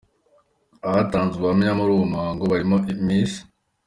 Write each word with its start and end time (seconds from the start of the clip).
Abatanze 0.87 1.33
ubuhamya 1.35 1.71
muri 1.79 1.91
uwo 1.93 2.05
muhango 2.13 2.43
barimo 2.51 2.75
Ms. 3.05 3.31